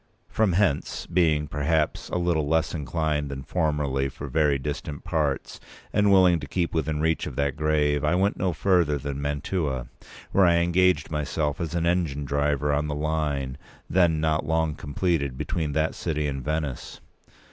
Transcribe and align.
From 0.29 0.53
hence, 0.53 1.05
being, 1.05 1.47
perhaps, 1.47 2.09
a 2.09 2.17
little 2.17 2.47
less 2.47 2.73
inclined 2.73 3.29
than 3.29 3.43
formerly 3.43 4.09
for 4.09 4.27
very 4.27 4.57
distant 4.57 5.03
parts, 5.03 5.59
and 5.93 6.11
willing 6.11 6.39
to 6.39 6.47
keep 6.47 6.73
within 6.73 6.99
reach 6.99 7.27
of 7.27 7.35
that 7.35 7.55
grave, 7.55 8.03
I 8.03 8.15
went 8.15 8.35
no 8.35 8.51
further 8.51 8.97
than 8.97 9.21
Mantua, 9.21 9.89
where 10.31 10.47
I 10.47 10.55
engaged 10.57 11.11
myself 11.11 11.61
as 11.61 11.75
an 11.75 11.85
engine 11.85 12.25
driver 12.25 12.73
on 12.73 12.87
the 12.87 12.95
line, 12.95 13.59
then 13.87 14.19
not 14.19 14.43
long 14.43 14.73
completed, 14.73 15.37
between 15.37 15.73
that 15.73 15.93
city 15.93 16.27
and 16.27 16.43
Venice. 16.43 16.99